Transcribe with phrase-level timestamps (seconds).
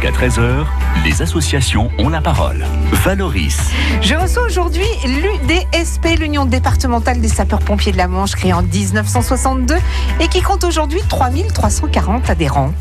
[0.00, 0.64] Jusqu'à 13h,
[1.04, 2.64] les associations ont la parole.
[2.92, 3.58] Valoris.
[4.00, 9.74] Je reçois aujourd'hui l'UDSP, l'Union départementale des sapeurs-pompiers de la Manche, créée en 1962
[10.20, 12.72] et qui compte aujourd'hui 3340 adhérents.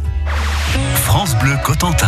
[0.94, 2.06] France Bleu Cotentin.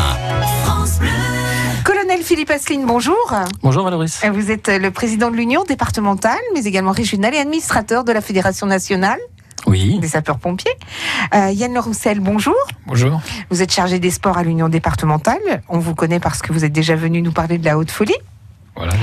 [1.83, 3.33] Colonel Philippe Asseline, bonjour.
[3.63, 4.21] Bonjour Valoris.
[4.31, 8.67] Vous êtes le président de l'Union départementale, mais également régionale et administrateur de la Fédération
[8.67, 9.17] nationale
[9.67, 9.99] Oui.
[9.99, 10.71] des sapeurs-pompiers.
[11.33, 12.55] Euh, Yann Le Roussel, bonjour.
[12.87, 13.21] Bonjour.
[13.49, 15.62] Vous êtes chargé des sports à l'Union départementale.
[15.69, 18.16] On vous connaît parce que vous êtes déjà venu nous parler de la haute folie.
[18.76, 18.94] Voilà.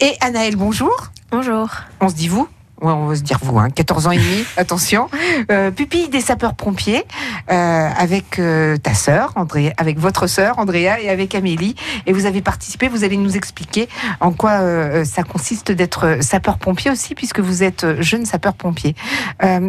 [0.00, 1.10] Et Anaël, bonjour.
[1.30, 1.68] Bonjour.
[2.00, 2.48] On se dit vous
[2.84, 5.08] Ouais, on va se dire vous, hein, 14 ans et demi, attention.
[5.50, 7.02] Euh, pupille des sapeurs-pompiers,
[7.50, 11.76] euh, avec euh, ta sœur, André, avec votre sœur, Andrea, et avec Amélie.
[12.04, 13.88] Et vous avez participé, vous allez nous expliquer
[14.20, 14.60] en quoi
[15.04, 18.94] ça consiste d'être sapeur-pompier aussi, puisque vous êtes jeune sapeur-pompier.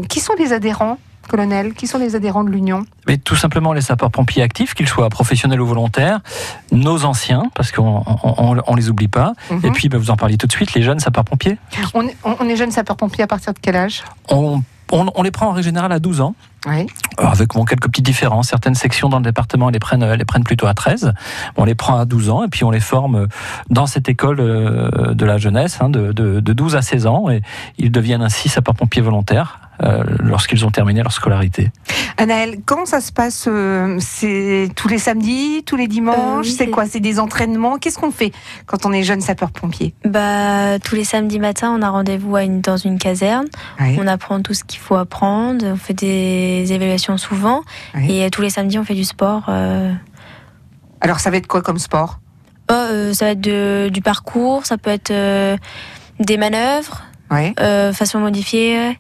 [0.10, 0.98] Qui sont les adhérents,
[1.28, 5.10] colonel Qui sont les adhérents de l'Union Mais tout simplement les sapeurs-pompiers actifs, qu'ils soient
[5.10, 6.20] professionnels ou volontaires,
[6.72, 9.62] nos anciens, parce qu'on on, on- on les oublie pas, Mhm.
[9.66, 11.58] et puis bah, vous en parliez tout de suite, les jeunes sapeurs-pompiers.
[11.94, 14.04] on, est, on est jeune sapeur-pompier à partir de quel âge?
[14.30, 14.62] On,
[15.24, 16.36] les prend en règle générale à 12 ans,
[16.68, 16.86] Oui.
[17.18, 18.50] Alors, avec bon, quelques petites différences.
[18.50, 21.14] Certaines sections dans le département les prennent, les prennent plutôt à 13.
[21.58, 23.28] On les prend à 12 ans et puis on les forme
[23.70, 27.30] dans cette école euh, de la jeunesse, hein, de, de, de 12 à 16 ans,
[27.30, 27.42] et
[27.78, 31.72] ils deviennent ainsi sapeurs-pompiers volontaires euh, lorsqu'ils ont terminé leur scolarité.
[32.18, 36.16] Anaël, comment ça se passe euh, C'est tous les samedis, tous les dimanches
[36.48, 37.78] Euh, oui, C'est quoi C'est des entraînements?
[37.78, 38.32] Qu'est-ce qu'on fait
[38.66, 39.94] quand on est jeune sapeur-pompier?
[40.06, 43.48] Bah, tous les samedis matins, on a rendez-vous une- dans une caserne.
[43.80, 45.66] On apprend tout ce qu'il faut apprendre.
[45.66, 47.64] On fait des évaluations souvent.
[48.08, 49.44] Et tous les samedis, on fait du sport.
[49.50, 49.94] euh.
[51.02, 52.20] Alors, ça va être quoi comme sport?
[52.72, 55.56] Oh, euh, ça va être de- du parcours, ça peut être euh,
[56.20, 57.54] des manœuvres, Ouais.
[57.60, 58.98] euh, façon modifiée.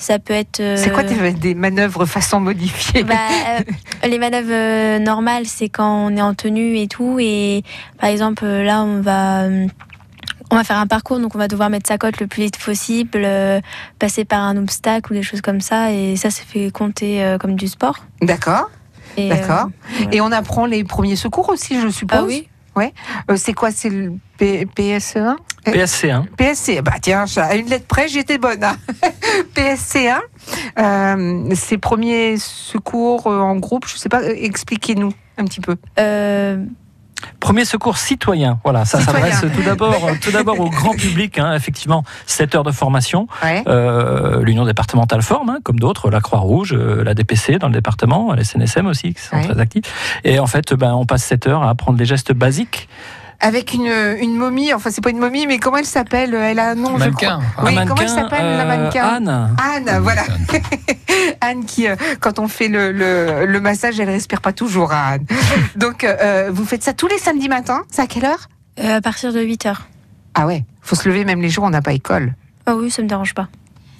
[0.00, 0.60] Ça peut être.
[0.60, 3.14] euh, C'est quoi des, des manœuvres façon modifiée bah,
[3.48, 7.18] euh, les manœuvres euh, normales, c'est quand on est en tenue et tout.
[7.20, 7.64] Et
[8.00, 9.48] par exemple, là, on va,
[10.50, 12.58] on va faire un parcours, donc on va devoir mettre sa cote le plus vite
[12.58, 13.26] possible,
[13.98, 15.92] passer par un obstacle ou des choses comme ça.
[15.92, 17.98] Et ça, ça fait compter comme du sport.
[18.22, 18.70] D'accord.
[19.16, 19.68] Et, D'accord.
[20.12, 22.18] Et on apprend les premiers secours aussi, je suppose?
[22.20, 22.48] Ah oui.
[23.30, 25.36] Euh, c'est quoi C'est le P- PSE1
[25.68, 26.26] Euh, PSC1.
[26.36, 28.62] PSC, bah tiens, à une lettre près, j'étais bonne.
[28.64, 28.76] hein.
[29.54, 30.20] PSC1,
[30.78, 35.76] euh, ces premiers secours euh, en groupe, je sais pas, expliquez-nous un petit peu.
[35.98, 36.64] Euh,
[37.40, 41.38] Premier secours citoyen, voilà, ça s'adresse tout d'abord, tout d'abord au grand public.
[41.38, 43.26] hein, effectivement, 7 heures de formation.
[43.42, 43.62] Ouais.
[43.66, 48.32] Euh, L'Union départementale forme, hein, comme d'autres, la Croix-Rouge, euh, la DPC dans le département,
[48.34, 49.44] la SNSM aussi, qui sont Ouais.
[49.44, 50.20] très actifs.
[50.24, 52.88] Et en fait, ben, on passe 7 heures à apprendre les gestes basiques.
[53.40, 53.86] Avec une,
[54.20, 56.34] une momie, enfin c'est pas une momie, mais comment elle s'appelle?
[56.34, 57.40] Elle a un nom, je Mannequin.
[57.56, 57.64] crois.
[57.70, 59.04] Oui, Un comment elle s'appelle la euh, mannequin?
[59.06, 59.56] Anne.
[59.62, 60.22] Anne, voilà.
[61.40, 65.02] Anne qui, euh, quand on fait le, le, le massage, elle respire pas toujours, hein,
[65.12, 65.26] Anne.
[65.76, 67.84] Donc, euh, vous faites ça tous les samedis matins?
[67.90, 68.48] C'est à quelle heure?
[68.80, 69.86] Euh, à partir de 8 heures.
[70.34, 72.34] Ah ouais, faut se lever même les jours où on n'a pas école.
[72.66, 73.48] Ah oui, ça me dérange pas.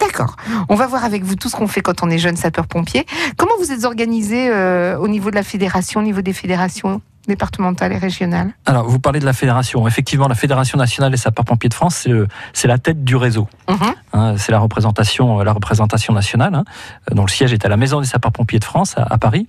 [0.01, 0.37] D'accord.
[0.69, 3.05] On va voir avec vous tout ce qu'on fait quand on est jeune sapeur-pompier.
[3.37, 7.01] Comment vous êtes organisé euh, au niveau de la fédération, au niveau des fédérations?
[7.29, 9.87] Départementales et régionales Alors, vous parlez de la fédération.
[9.87, 12.09] Effectivement, la Fédération nationale des sapeurs-pompiers de France,
[12.53, 13.47] c'est la tête du réseau.
[13.69, 13.77] Mhm.
[14.15, 16.65] Hein, c'est la représentation, la représentation nationale, hein,
[17.13, 19.47] dont le siège est à la Maison des sapeurs-pompiers de France, à, à Paris.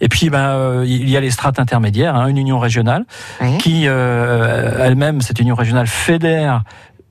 [0.00, 3.04] Et puis, ben, euh, il y a les strates intermédiaires, hein, une union régionale,
[3.40, 3.58] Oui.
[3.58, 6.62] qui euh, elle-même, cette union régionale, fédère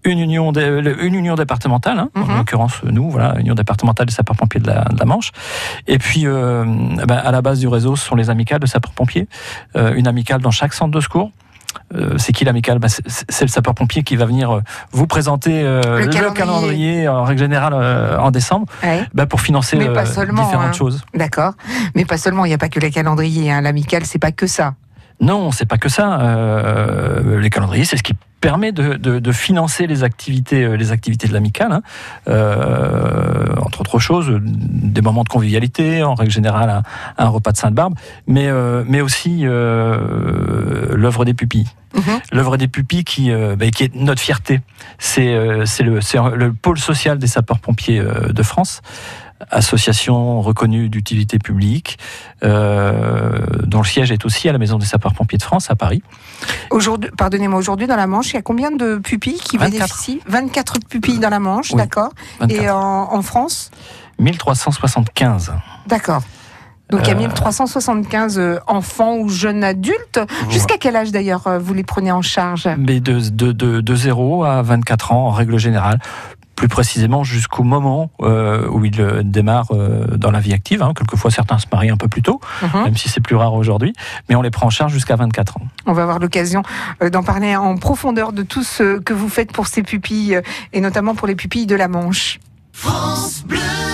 [0.08, 2.30] une union, une union départementale, hein, Mhm.
[2.32, 5.32] en l'occurrence nous, voilà, union départementale des sapeurs-pompiers de la, de la Manche.
[5.88, 6.64] Et puis, euh,
[7.08, 9.28] ben, à la base du réseau, ce sont les amicales de sapeurs-pompiers,
[9.76, 11.32] Euh, une amicale dans chaque centre de secours.
[11.96, 12.80] Euh, c'est qui l'amicale?
[12.80, 16.34] Ben, c'est- le sapeur-pompier qui va venir vous présenter euh, Le le, calendrier.
[16.34, 17.08] calendrier.
[17.08, 19.06] en règle générale euh, en décembre Ouais.
[19.14, 20.74] ben, pour financer Mais pas seulement, différentes hein.
[20.74, 21.04] choses.
[21.14, 21.54] D'accord.
[21.96, 23.52] Mais pas seulement, il n'y a pas que les calendriers.
[23.52, 23.62] Hein.
[23.62, 24.74] L'amical, c'est pas que ça.
[25.22, 26.20] Non, c'est pas que ça.
[27.40, 31.28] Les calendriers, c'est ce qui permet de, de- de financer les activités, euh, les activités
[31.28, 31.72] de l'amicale.
[31.72, 31.82] hein.
[32.28, 36.84] Euh, entre autres choses, des moments de convivialité, en règle générale un,
[37.18, 37.96] un repas de Sainte-Barbe,
[38.28, 41.68] mais, euh, mais aussi euh, l'œuvre des pupilles.
[41.96, 42.20] Mhm.
[42.32, 44.60] L'œuvre des pupilles qui, ben, qui est notre fierté.
[45.00, 45.26] C'est
[45.80, 48.82] le, pôle social des sapeurs-pompiers de France
[49.52, 51.98] association reconnue d'utilité publique,
[52.44, 56.02] euh, dont le siège est aussi à la Maison des sapeurs-pompiers de France à Paris.
[56.70, 59.72] Aujourd'hui, pardonnez-moi, aujourd'hui dans la Manche, il y a combien de pupilles qui 24.
[59.72, 60.20] bénéficient?
[60.28, 61.78] 24 pupilles dans la Manche, Oui.
[61.78, 62.10] d'accord.
[62.40, 62.62] 24.
[62.62, 62.78] Et en,
[63.14, 63.72] en France?
[64.20, 65.54] 1375.
[65.88, 66.22] D'accord.
[66.90, 70.22] Donc il y a Euh, 1375 euh, enfants ou jeunes adultes.
[70.50, 72.70] Jusqu'à quel âge d'ailleurs euh, vous les prenez en charge?
[72.78, 76.00] Mais de, de, de, de 0 à 24 ans en règle générale.
[76.58, 79.74] Plus précisément jusqu'au moment où ils démarrent
[80.16, 80.84] dans la vie active.
[80.84, 80.94] Hein.
[80.96, 82.84] Quelquefois, certains se marient un peu plus tôt, mhm.
[82.84, 83.94] même si c'est plus rare aujourd'hui,
[84.28, 85.68] mais on les prend en charge jusqu'à 24 ans.
[85.86, 86.64] On va avoir l'occasion
[87.12, 90.42] d'en parler en profondeur de tout ce que vous faites pour ces pupilles,
[90.74, 92.40] et notamment pour les pupilles de la Manche.
[92.74, 93.87] France Bleu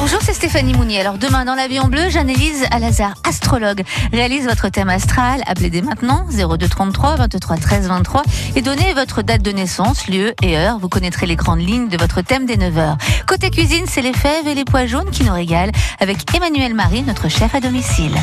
[0.00, 0.98] Bonjour, c'est Stéphanie Mounier.
[0.98, 3.82] Alors demain dans l'avion bleu, Jeanne-Élise Alazar, astrologue,
[4.14, 5.42] réalise votre thème astral.
[5.46, 8.22] Appelez dès maintenant 02 33 23 13 23
[8.56, 10.78] et donnez votre date de naissance, lieu et heure.
[10.78, 12.96] Vous connaîtrez les grandes lignes de votre thème des 9 heures.
[13.26, 17.02] Côté cuisine, c'est les fèves et les pois jaunes qui nous régalent avec Emmanuel Marie,
[17.02, 18.14] notre chef à domicile.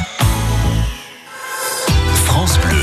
[2.26, 2.77] France Bleu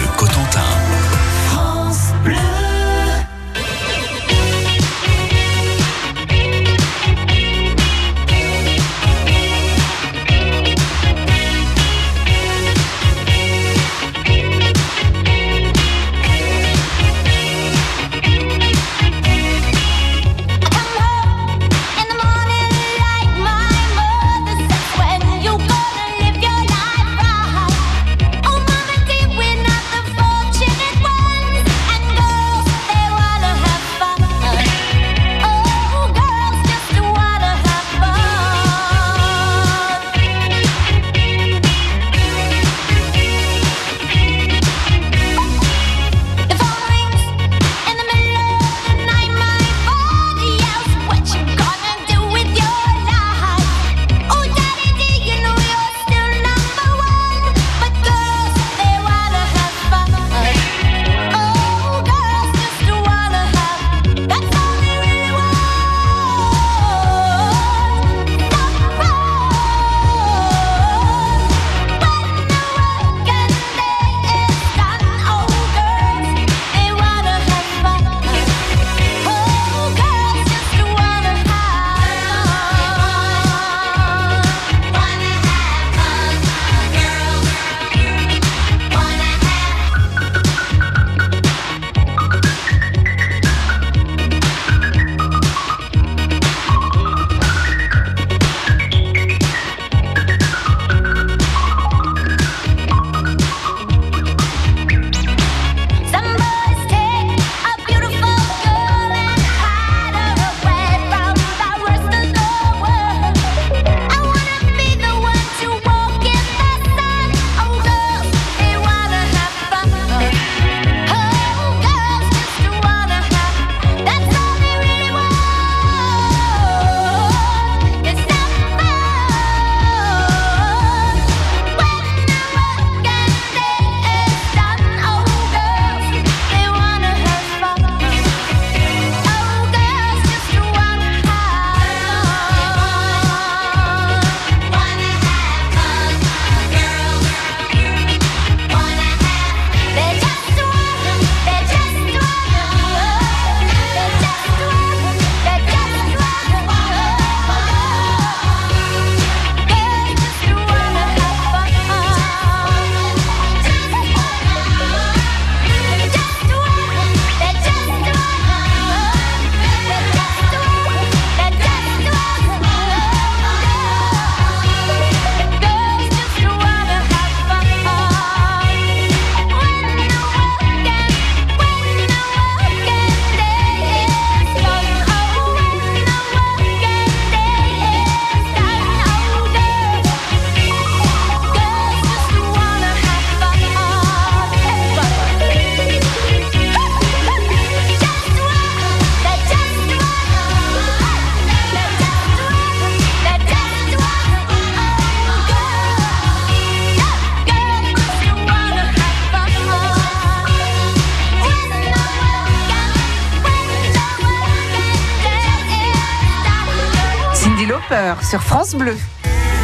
[218.23, 218.97] sur France Bleu.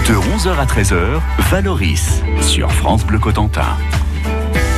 [0.06, 3.76] De 11h à 13h, Valoris sur France Bleu Cotentin.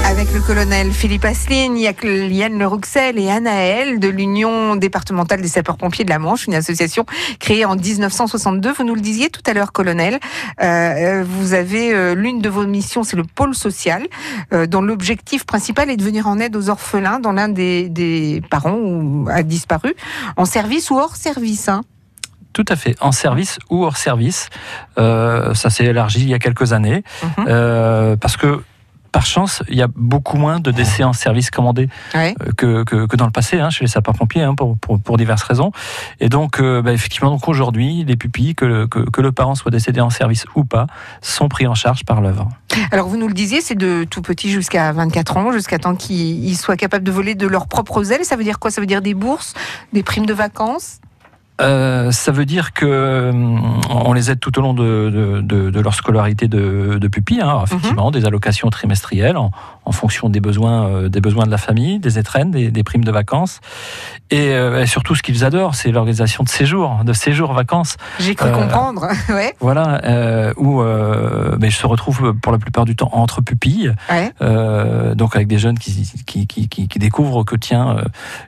[0.05, 6.05] Avec le colonel Philippe Asseline, Yann Le Rouxel et Anaël de l'Union départementale des sapeurs-pompiers
[6.05, 7.05] de la Manche, une association
[7.41, 8.73] créée en 1962.
[8.73, 10.21] Vous nous le disiez tout à l'heure, colonel.
[10.63, 14.07] Euh, vous avez euh, l'une de vos missions, c'est le pôle social,
[14.53, 19.25] euh, dont l'objectif principal est de venir en aide aux orphelins dont l'un des, parents
[19.29, 19.95] a disparu,
[20.37, 21.69] en service ou hors service.
[21.69, 21.83] Hein.
[22.53, 24.51] Tout à fait, en service ou hors service.
[24.99, 27.47] Euh, ça s'est élargi il y a quelques années, mhm.
[27.49, 28.63] euh, parce que
[29.13, 32.35] par chance, il y a beaucoup moins de décès en service commandé Ouais.
[32.41, 35.19] euh, que, que, que dans le passé, hein, chez les sapeurs-pompiers, hein, pour, pour, pour
[35.19, 35.71] diverses raisons.
[36.19, 39.55] Et donc, euh, bah, effectivement, donc aujourd'hui, les pupilles, que le, que, que le parent
[39.55, 40.87] soit décédé en service ou pas,
[41.21, 42.49] sont pris en charge par l'œuvre.
[42.91, 46.43] Alors vous nous le disiez, c'est de tout petit jusqu'à 24 ans, jusqu'à temps qu'ils
[46.49, 48.25] ils soient capables de voler de leurs propres ailes.
[48.25, 48.71] Ça veut dire quoi?
[48.71, 49.53] Ça veut dire des bourses,
[49.93, 51.02] des primes de vacances?
[51.63, 55.71] Euh, ça veut dire que hum, on les aide tout au long de, de, de-
[55.71, 57.49] de leur scolarité de, de pupille, hein.
[57.49, 59.51] Alors, effectivement, des allocations trimestrielles en,
[59.85, 63.05] en fonction des besoins, euh, des besoins de la famille, des étrennes, des, des primes
[63.05, 63.61] de vacances,
[64.31, 67.97] et, euh, et surtout ce qu'ils adorent, c'est l'organisation de séjours, de séjours vacances.
[68.19, 69.09] J'ai cru Euh, comprendre.
[69.31, 73.41] ouais, Voilà, euh, où euh, mais je se retrouve pour la plupart du temps entre
[73.41, 74.33] pupilles, ouais.
[74.43, 78.03] euh, donc avec des jeunes qui, qui, qui, qui- qui découvrent que tiens, euh,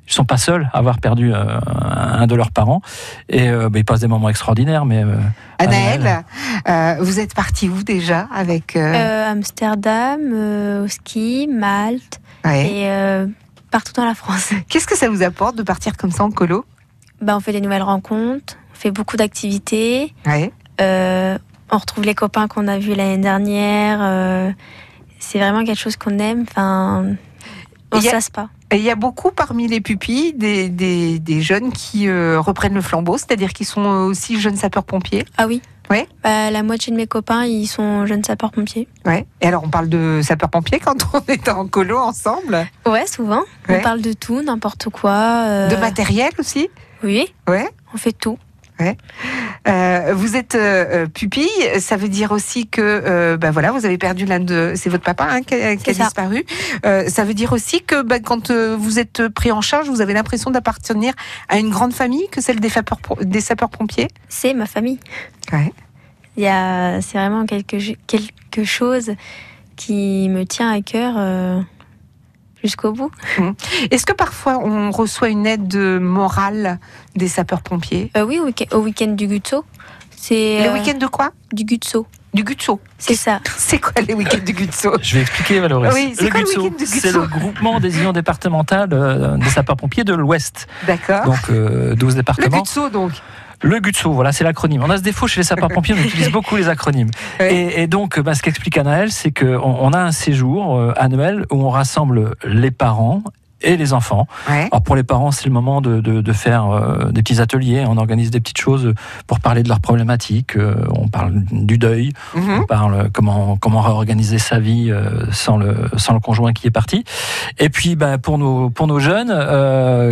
[0.06, 2.80] ils sont pas seuls à avoir perdu euh, un de leurs parents,
[3.28, 5.16] et euh, bah, ils passent des moments extraordinaires, mais euh,
[5.58, 6.24] Anaëlle,
[6.68, 12.66] euh, vous êtes partie où déjà avec euh, Euh, Amsterdam, euh, au ski, Malte ouais.
[12.66, 13.26] et euh,
[13.70, 14.50] partout dans la France.
[14.68, 16.64] Qu'est-ce que ça vous apporte de partir comme ça en colo?
[17.20, 20.14] Bah, on fait des nouvelles rencontres, on fait beaucoup d'activités.
[20.26, 20.52] ouais.
[20.80, 21.38] Euh,
[21.70, 23.98] on retrouve les copains qu'on a vus l'année dernière.
[24.02, 24.50] euh,
[25.18, 26.42] c'est vraiment quelque chose qu'on aime.
[26.48, 27.04] Enfin,
[27.92, 28.48] on Il ne se lasse pas.
[28.70, 32.74] Et il y a beaucoup parmi les pupilles des, des, des jeunes qui euh, reprennent
[32.74, 35.24] le flambeau, c'est-à-dire qui sont aussi jeunes sapeurs-pompiers.
[35.38, 36.08] Ah oui Ouais.
[36.22, 38.88] Bah, la moitié de mes copains, ils sont jeunes sapeurs-pompiers.
[39.04, 39.26] Ouais.
[39.42, 42.66] Et alors on parle de sapeurs-pompiers quand on est en colo ensemble?
[42.86, 43.42] Ouais, souvent.
[43.68, 43.78] Ouais.
[43.78, 45.10] On parle de tout, n'importe quoi.
[45.46, 46.68] euh, De matériel aussi?
[47.02, 47.68] Oui, Ouais.
[47.92, 48.38] on fait tout.
[48.80, 53.86] Euh, vous êtes euh, euh, pupille, ça veut dire aussi que euh, bah voilà, vous
[53.86, 56.44] avez perdu l'un de, c'est votre papa hein, qui a, qui disparu.
[56.82, 60.50] Ça veut dire aussi que bah, quand vous êtes pris en charge, vous avez l'impression
[60.50, 61.14] d'appartenir
[61.48, 62.70] à une grande famille que celle des
[63.20, 64.08] des sapeurs pompiers.
[64.28, 64.98] C'est ma famille.
[65.52, 65.72] Ouais.
[66.36, 67.76] Il y a, c'est vraiment quelque,
[68.06, 69.12] quelque chose
[69.76, 71.64] qui me tient à cœur
[72.64, 73.10] jusqu'au bout.
[73.90, 76.78] Est-ce que parfois on reçoit une aide morale
[77.14, 79.64] des sapeurs pompiers Euh, oui, au week- au week-end du Gutso.
[80.16, 82.06] C'est Les euh, week-ends de quoi du Gutso.
[82.32, 82.80] Du Gutso.
[82.98, 83.40] C'est ça.
[83.56, 85.92] C'est quoi les week-ends du Gutso je vais expliquer, Valoris.
[85.94, 89.50] Oui, c'est quoi le GUTSO, week-end du C'est le groupement des unions départementales euh, des
[89.50, 91.26] sapeurs-pompiers de l'Ouest, D'accord.
[91.26, 92.58] donc euh, 12 Le départements.
[92.58, 93.12] Gutso donc.
[93.64, 94.82] Le GUTSO, voilà, c'est l'acronyme.
[94.84, 97.10] On a ce défaut chez les sapeurs-pompiers, on utilise beaucoup les acronymes.
[97.40, 101.46] Et, et donc, bah, ce qu'explique Anaël, c'est qu'on on a un séjour euh, annuel
[101.50, 103.22] où on rassemble les parents
[103.64, 104.26] et les enfants.
[104.48, 104.68] Ouais.
[104.70, 107.84] Alors pour les parents, c'est le moment de, de, de faire euh, des petits ateliers.
[107.88, 108.94] On organise des petites choses
[109.26, 110.56] pour parler de leurs problématiques.
[110.56, 112.60] Euh, on parle du deuil, Mhm.
[112.62, 116.70] on parle comment comment réorganiser sa vie euh, sans le sans le conjoint qui est
[116.70, 117.04] parti.
[117.58, 119.32] Et puis bah, pour nos pour nos jeunes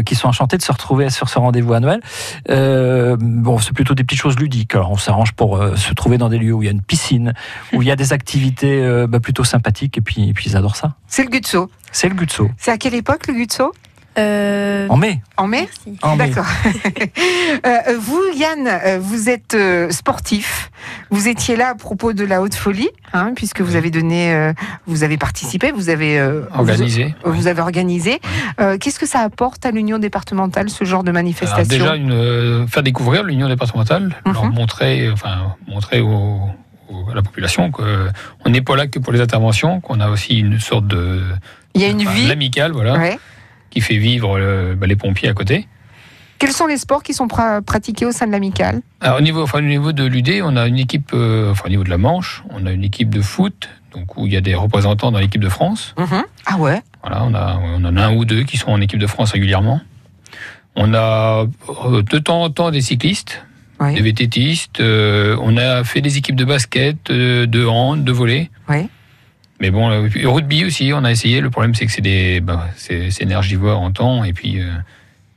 [0.04, 2.00] qui sont enchantés de se retrouver sur ce rendez-vous annuel.
[3.18, 4.74] Bon, c'est plutôt des petites choses ludiques.
[4.74, 7.32] Alors on s'arrange pour se trouver dans des lieux où il y a une piscine,
[7.72, 9.98] où il y a des activités bah, plutôt sympathiques.
[9.98, 10.94] Et puis et puis ils adorent ça.
[11.06, 11.70] C'est le Gutso.
[11.92, 12.50] C'est le Gutso.
[12.58, 13.72] C'est à quelle époque le Gutso
[14.18, 15.20] Euh, En mai.
[15.38, 15.98] En mai merci.
[16.02, 16.28] En mai.
[16.28, 16.46] D'accord.
[17.66, 20.70] Euh, vous, Yann, euh, vous êtes euh, sportif.
[21.10, 24.52] Vous étiez là à propos de la haute folie, hein, puisque vous avez donné, euh,
[24.86, 27.14] vous avez participé, vous avez euh, Organisé.
[27.24, 28.20] Vous, vous avez organisé.
[28.60, 32.10] Euh, Qu'est-ce que ça apporte à l'union départementale ce genre de Alors manifestation déjà, une,
[32.12, 34.54] euh, faire découvrir l'union départementale, leur Mhm.
[34.54, 40.00] montrer, enfin, montrer à la population qu'on n'est pas là que pour les interventions, qu'on
[40.00, 41.20] a aussi une sorte de
[41.74, 42.26] Il y a une vie.
[42.26, 43.18] l'amicale, voilà, Ouais.
[43.70, 45.66] qui fait vivre euh, bah, les pompiers à côté.
[46.38, 48.82] Quels sont les sports qui sont pra- pratiqués au sein de l'amicale?
[49.16, 51.84] Au niveau, enfin, au niveau de l'UD, on a une équipe, euh, enfin, au niveau
[51.84, 54.54] de la Manche, on a une équipe de foot, donc où il y a des
[54.56, 55.94] représentants dans l'équipe de France.
[56.46, 56.82] Ah ouais.
[57.02, 59.30] Voilà, on, a, on en a un ou deux qui sont en équipe de France
[59.32, 59.80] régulièrement.
[60.74, 61.46] On a
[61.86, 63.44] euh, de temps en temps des cyclistes,
[63.78, 63.94] Oui.
[63.94, 64.80] des VTTistes.
[64.80, 68.50] euh, on a fait des équipes de basket, de hand, de volley.
[68.68, 68.88] Oui.
[69.62, 71.40] Mais bon, euh, puis rugby aussi, on a essayé.
[71.40, 74.60] Le problème, c'est que c'est des, bah, c'est énergivore en temps et puis.
[74.60, 74.64] euh,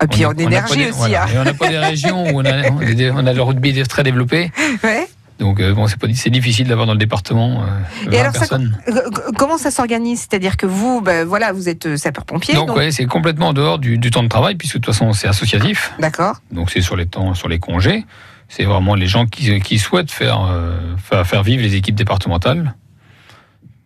[0.04, 0.98] Et puis on en on énergie des- aussi.
[0.98, 1.24] voilà.
[1.24, 1.28] hein.
[1.34, 3.82] Et on n'a pas des régions où on a, on a on a le rugby
[3.84, 4.52] très développé.
[4.84, 5.08] Ouais.
[5.38, 7.66] Donc euh, bon, c'est pas- c'est difficile d'avoir dans le département euh,
[8.08, 8.78] 20 Et alors, ça- personnes.
[8.88, 9.02] Euh,
[9.38, 10.22] Comment ça s'organise?
[10.22, 12.56] C'est-à-dire que vous, ben, voilà, vous êtes euh, sapeur-pompier.
[12.56, 14.94] Donc, donc- ouais, c'est complètement en dehors du, du temps de travail puisque de toute
[14.94, 15.94] façon c'est associatif.
[16.00, 16.38] D'accord.
[16.52, 18.06] Donc c'est sur les temps, sur les congés.
[18.50, 22.74] C'est vraiment les gens qui, qui souhaitent faire, euh, faire, faire vivre les équipes départementales.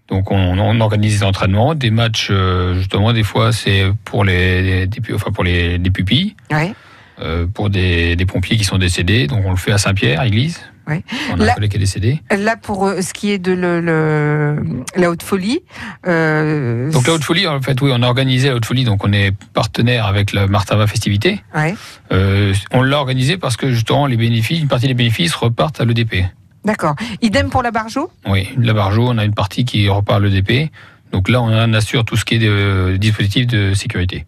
[0.09, 4.87] Donc on, on organise des entraînements, des matchs euh, justement des fois c'est pour les,
[4.87, 6.73] des enfin pour les, les pupilles, Ouais.
[7.21, 9.27] euh, pour des, des pompiers qui sont décédés.
[9.27, 10.59] Donc on le fait à Saint-Pierre, église.
[10.87, 11.03] Ouais.
[11.31, 12.19] On a Là- un collègue qui est décédé.
[12.35, 15.59] Là, pour euh, ce qui est de le, le- la haute folie.
[16.07, 18.85] euh, Donc la haute folie, en fait, oui, on a organisé la haute folie.
[18.85, 21.41] Donc on est partenaire avec la Martava Festivité.
[21.55, 21.75] Ouais.
[22.11, 25.85] Euh, on l'a organisé parce que justement les bénéfices, une partie des bénéfices repartent à
[25.85, 26.25] l'EDP.
[26.65, 26.95] D'accord.
[27.21, 28.11] Idem pour la Barjo?
[28.27, 30.71] Oui, la Barjo, on a une partie qui repart à l'EDP.
[31.11, 34.25] Donc là, on assure tout ce qui est de, dispositif de sécurité.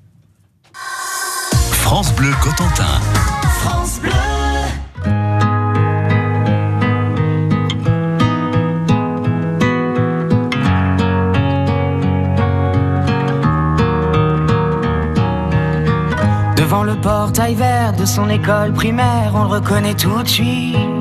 [1.72, 3.00] France Bleu Cotentin.
[3.44, 4.12] France Bleu.
[16.56, 21.01] Devant le portail vert de son école primaire, on le reconnaît tout de suite.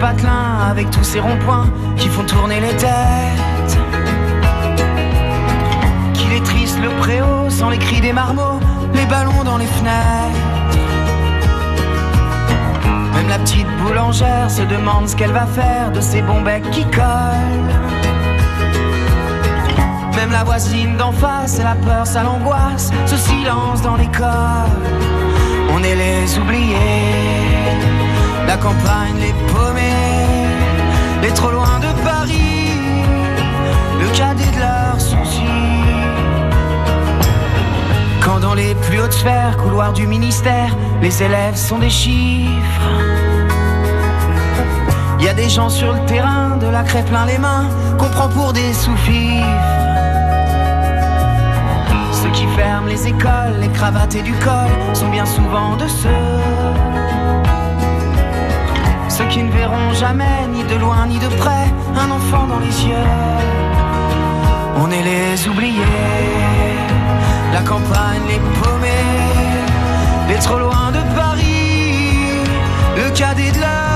[0.00, 3.78] patelin avec tous ces ronds-points qui font tourner les têtes.
[6.14, 8.60] Qu'il est triste le préau sans les cris des marmots,
[8.94, 10.40] les ballons dans les fenêtres.
[13.14, 16.84] Même la petite boulangère se demande ce qu'elle va faire de ces bons becs qui
[16.84, 17.74] collent.
[20.16, 24.70] Même la voisine d'en face, la peur, ça l'angoisse, ce silence dans l'école.
[25.74, 27.36] On est les oubliés,
[28.46, 29.59] la campagne les paumés,
[31.34, 32.70] trop loin de Paris,
[34.00, 35.40] le cadet de leurs soucis.
[38.20, 42.90] Quand dans les plus hautes sphères, couloirs du ministère, les élèves sont des chiffres.
[45.20, 48.28] Y a des gens sur le terrain, de la craie plein les mains, qu'on prend
[48.28, 49.46] pour des sous-fifres.
[52.12, 56.69] Ceux qui ferment les écoles, les cravates et du col sont bien souvent de ceux.
[59.30, 61.66] Qui ne verront jamais, ni de loin ni de près,
[61.96, 63.10] un enfant dans les yeux.
[64.82, 65.80] On est les oubliés,
[67.52, 72.42] la campagne les paumés, les trop loin de Paris,
[72.96, 73.89] le cadet de leurs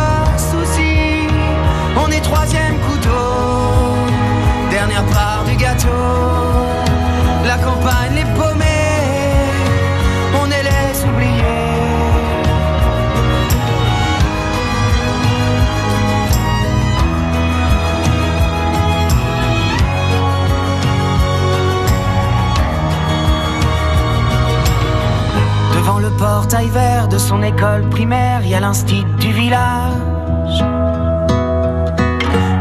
[26.55, 30.65] de son école primaire, il y a l'instit du village.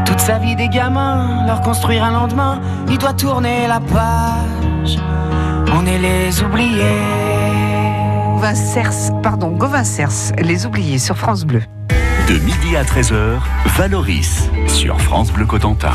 [0.04, 4.98] Toute sa vie des gamins, leur construire un lendemain, il doit tourner la page.
[5.72, 6.82] On est les oubliés.
[8.32, 11.62] Gauvin Cers, pardon, Gauvin Cers, les oubliés sur France Bleu.
[12.28, 13.38] De midi à 13h,
[13.76, 15.92] Valoris sur France Bleu Cotentin.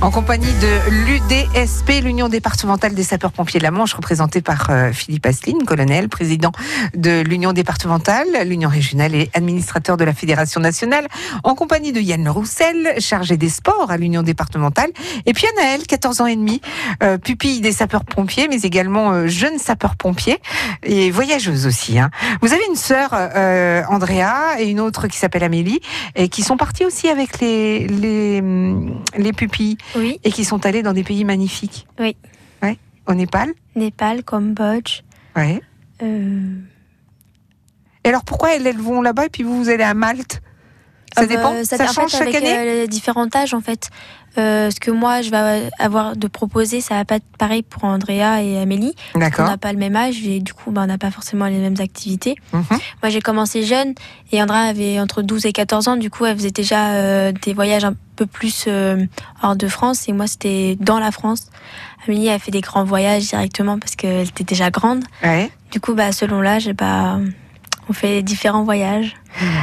[0.00, 5.26] En compagnie de l'UDSP, l'Union départementale des sapeurs-pompiers de la Manche, représentée par euh, Philippe
[5.26, 6.52] Asseline, colonel, président
[6.94, 11.08] de l'Union départementale, l'Union régionale et administrateur de la Fédération nationale,
[11.42, 14.90] en compagnie de Yann Roussel, chargé des sports à l'Union départementale,
[15.26, 16.60] et puis Anaël, 14 ans et demi,
[17.02, 20.38] euh, pupille des sapeurs-pompiers, mais également euh, jeune sapeur-pompier
[20.84, 21.98] et voyageuse aussi.
[21.98, 22.10] hein.
[22.40, 23.12] Vous avez une sœur,
[23.90, 25.71] Andrea, et une autre qui s'appelle Amélie,
[26.16, 28.42] et qui sont partis aussi avec les, les,
[29.16, 31.86] les pupilles Oui, et qui sont allés dans des pays magnifiques.
[31.98, 32.16] Oui.
[32.62, 32.78] Ouais.
[33.06, 33.50] Au Népal.
[33.76, 35.00] Népal, Cambodge.
[35.36, 35.60] Ouais.
[36.02, 36.56] euh,
[38.04, 40.42] Et alors pourquoi elles, elles vont là-bas et puis vous, vous allez à Malte?
[41.14, 41.64] Ça ah bah, dépend.
[41.64, 42.56] Ça, en fait, change chaque avec, année.
[42.56, 43.90] euh, les différents âges en fait.
[44.38, 47.84] Euh, ce que moi je vais avoir de proposer, ça va pas être pareil pour
[47.84, 48.94] Andrea et Amélie.
[49.14, 49.46] On D'accord.
[49.46, 51.76] n'a pas le même âge et du coup, bah, on n'a pas forcément les mêmes
[51.80, 52.36] activités.
[52.54, 52.64] Mhm.
[53.02, 53.94] Moi, j'ai commencé jeune
[54.32, 55.96] et Andrea avait entre 12 et 14 ans.
[55.96, 58.68] Du coup, elle faisait déjà euh, des voyages un peu plus
[59.42, 61.48] hors de France et moi, c'était dans la France.
[62.06, 65.04] Amélie a fait des grands voyages directement parce qu'elle était déjà grande.
[65.22, 65.50] Ouais.
[65.70, 67.18] Du coup, bah, selon l'âge, bah,
[67.88, 69.14] on fait différents voyages.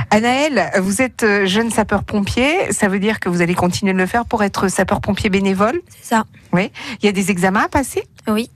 [0.10, 2.72] Anaël, vous êtes euh, jeune sapeur-pompier.
[2.72, 5.82] Ça veut dire que vous allez continuer de le faire pour être sapeur-pompier bénévole?
[5.90, 6.26] C'est ça.
[6.56, 6.70] Il
[7.04, 8.04] y a des examens à passer?
[8.28, 8.50] Oui.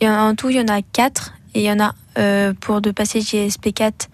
[0.00, 1.34] Et en tout, il y en a quatre.
[1.54, 4.08] Et il y en a euh, pour de passer JSP4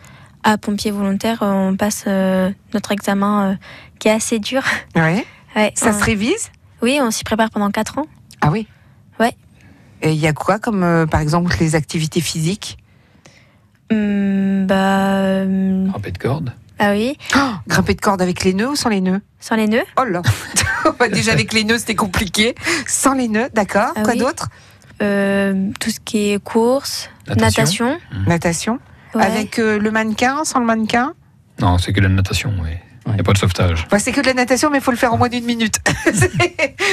[0.44, 3.54] à pompier volontaire, euh, on passe euh, notre examen euh,
[3.98, 4.62] qui est assez dur.
[4.96, 5.24] Ouais.
[5.56, 6.50] Ouais, Ça on- se révise?
[6.82, 8.06] Oui, on s'y prépare pendant quatre ans.
[8.42, 8.68] Ah oui
[9.18, 9.32] Ouais.
[10.02, 12.76] Et il y a quoi comme, par exemple, les activités physiques?
[13.90, 16.52] Hum, bah, hum, Rampé de corde.
[16.78, 19.20] ah oui, Oh, Grimper de corde avec les nœuds ou sans les nœuds?
[19.40, 19.84] Sans les nœuds.
[19.98, 20.22] Oh là
[20.98, 22.54] Bah, Déjà avec les nœuds, c'était compliqué.
[22.86, 23.92] Sans les nœuds, d'accord.
[23.96, 24.18] Ah quoi oui.
[24.20, 24.48] d'autre?
[25.02, 27.86] Euh, tout ce qui est course, Natation.
[27.86, 27.98] natation.
[28.26, 28.78] Natation.
[29.14, 29.24] ouais.
[29.24, 31.14] Avec euh, le mannequin, sans le mannequin?
[31.60, 32.70] Non, c'est que la natation, oui.
[33.06, 33.86] Il n'y a pas de sauvetage.
[33.90, 35.76] Bah, c'est que de la natation, mais il faut le faire en moins d'une minute.
[36.12, 36.30] c'est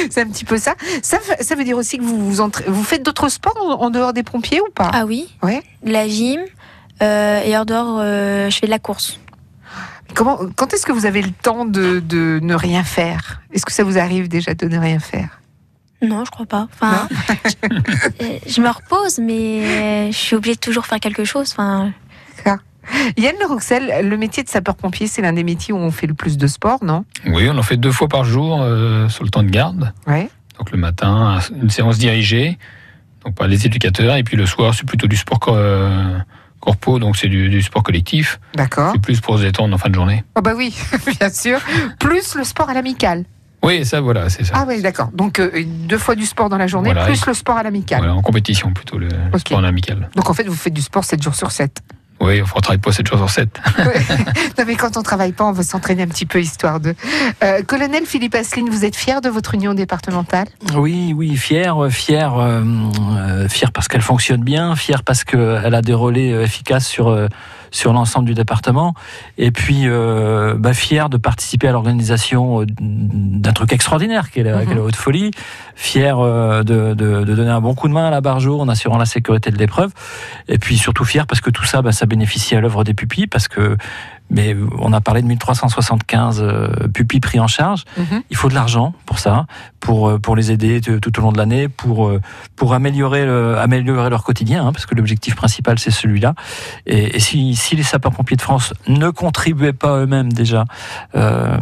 [0.10, 0.76] c'est un petit peu ça.
[1.02, 3.82] Ça, f- ça veut dire aussi que vous vous, entra- vous faites d'autres sports en,
[3.84, 4.90] en dehors des pompiers ou pas?
[4.94, 5.62] Ah oui, Ouais.
[5.84, 6.40] la gym.
[7.02, 9.20] Euh, et hors dehors, euh, je fais de la course.
[10.14, 13.42] Comment, Quand est-ce que vous avez le temps de, de ne rien faire?
[13.54, 15.42] Est-ce que ça vous arrive déjà de ne rien faire?
[16.02, 16.68] Non, je crois pas.
[16.74, 17.08] Enfin,
[18.48, 21.52] je me repose, mais je suis obligée de toujours faire quelque chose.
[21.52, 21.92] Enfin,
[23.18, 26.14] Yann Le Roxel, le métier de sapeur-pompier, c'est l'un des métiers où on fait le
[26.14, 27.06] plus de sport, non?
[27.26, 29.94] Oui, on en fait deux fois par jour euh, sur le temps de garde.
[30.08, 30.30] Ouais.
[30.58, 32.58] Donc le matin, une séance dirigée,
[33.26, 36.18] donc par les éducateurs, et puis le soir, c'est plutôt du sport euh,
[36.66, 38.40] corpo, donc c'est du, du sport collectif.
[38.56, 38.92] D'accord.
[38.94, 40.24] C'est plus pour se détendre en fin de journée.
[40.36, 40.76] Oh bah oui,
[41.20, 41.60] bien sûr.
[42.00, 43.24] Plus le sport à l'amical.
[43.64, 44.54] Oui, ça, voilà, c'est ça.
[44.56, 45.10] Ah oui, d'accord.
[45.14, 47.06] Donc euh, deux fois du sport dans la journée, Voilà.
[47.08, 48.00] plus le sport à l'amical.
[48.00, 50.10] Voilà, en compétition plutôt, le, sport en amical.
[50.16, 51.82] Donc en fait, vous faites du sport 7 jours sur 7.
[52.22, 53.50] Oui, on ne travaille pas 7 jours sur 7.
[54.58, 56.96] non mais quand on travaille pas, on veut s'entraîner un petit peu histoire de.
[57.44, 60.48] Euh, Colonel Philippe Asseline, vous êtes fier de votre union départementale?
[60.76, 65.82] Oui, oui, fier, euh, fier, euh, fier parce qu'elle fonctionne bien, fier parce qu'elle a
[65.82, 67.28] des relais efficaces sur euh,
[67.76, 68.94] sur l'ensemble du département,
[69.38, 74.44] et puis euh, bah, fier de participer à l'organisation euh, d'un truc extraordinaire qui est
[74.44, 74.76] la, Mhm.
[74.76, 75.32] la haute folie,
[75.76, 78.62] fier euh, de, de- de donner un bon coup de main à la barre jour
[78.62, 79.92] en assurant la sécurité de l'épreuve,
[80.48, 83.28] et puis surtout fier parce que tout ça, bah, ça bénéficie à l'œuvre des pupilles,
[83.28, 83.76] parce que
[84.30, 87.84] mais on a parlé de 1375 euh, pupilles pris en charge.
[88.30, 89.46] Il faut de l'argent pour ça,
[89.80, 92.20] pour, euh, pour les aider tout au long de l'année, pour, euh,
[92.56, 96.34] pour améliorer, le- améliorer leur quotidien, hein, parce que l'objectif principal, c'est celui-là.
[96.86, 100.66] Et, et si, si les sapeurs-pompiers de France ne contribuaient pas eux-mêmes déjà
[101.16, 101.58] euh,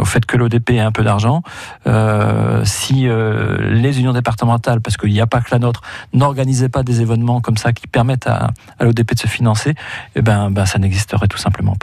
[0.00, 1.42] au fait que l'ODP ait un peu d'argent,
[1.86, 6.68] euh, si euh, les unions départementales, parce qu'il n'y a pas que la nôtre, n'organisaient
[6.68, 9.74] pas des événements comme ça qui permettent à, à l'ODP de se financer,
[10.16, 11.73] eh ben, ben, ça n'existerait tout simplement.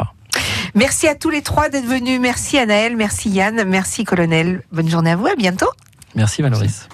[0.75, 2.19] Merci à tous les trois d'être venus.
[2.19, 4.63] Merci Anaël, merci Yann, merci Colonel.
[4.71, 5.69] Bonne journée à vous, à bientôt.
[6.15, 6.87] Merci Valoris.